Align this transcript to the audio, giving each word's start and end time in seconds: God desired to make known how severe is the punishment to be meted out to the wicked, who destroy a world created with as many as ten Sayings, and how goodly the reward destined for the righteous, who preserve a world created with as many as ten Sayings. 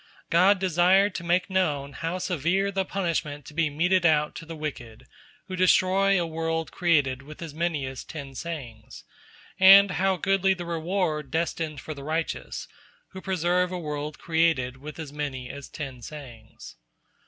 God 0.31 0.57
desired 0.57 1.13
to 1.13 1.23
make 1.23 1.47
known 1.47 1.93
how 1.93 2.17
severe 2.17 2.65
is 2.69 2.73
the 2.73 2.83
punishment 2.85 3.45
to 3.45 3.53
be 3.53 3.69
meted 3.69 4.03
out 4.03 4.33
to 4.37 4.47
the 4.47 4.55
wicked, 4.55 5.05
who 5.47 5.55
destroy 5.55 6.19
a 6.19 6.25
world 6.25 6.71
created 6.71 7.21
with 7.21 7.39
as 7.43 7.53
many 7.53 7.85
as 7.85 8.03
ten 8.03 8.33
Sayings, 8.33 9.03
and 9.59 9.91
how 9.91 10.17
goodly 10.17 10.55
the 10.55 10.65
reward 10.65 11.29
destined 11.29 11.79
for 11.81 11.93
the 11.93 12.03
righteous, 12.03 12.67
who 13.09 13.21
preserve 13.21 13.71
a 13.71 13.77
world 13.77 14.17
created 14.17 14.77
with 14.77 14.97
as 14.97 15.13
many 15.13 15.51
as 15.51 15.69
ten 15.69 16.01
Sayings. 16.01 16.77